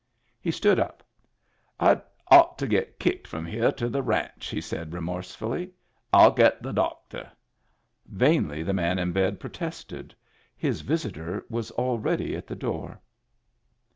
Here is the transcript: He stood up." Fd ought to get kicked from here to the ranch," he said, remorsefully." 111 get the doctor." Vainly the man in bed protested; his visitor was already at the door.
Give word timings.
He 0.41 0.49
stood 0.49 0.79
up." 0.79 1.03
Fd 1.79 2.01
ought 2.29 2.57
to 2.57 2.65
get 2.65 2.97
kicked 2.97 3.27
from 3.27 3.45
here 3.45 3.71
to 3.73 3.87
the 3.87 4.01
ranch," 4.01 4.47
he 4.49 4.59
said, 4.59 4.93
remorsefully." 4.93 5.67
111 6.09 6.35
get 6.35 6.63
the 6.63 6.73
doctor." 6.73 7.31
Vainly 8.07 8.63
the 8.63 8.73
man 8.73 8.97
in 8.97 9.11
bed 9.11 9.39
protested; 9.39 10.15
his 10.57 10.81
visitor 10.81 11.45
was 11.51 11.69
already 11.69 12.35
at 12.35 12.47
the 12.47 12.55
door. 12.55 12.99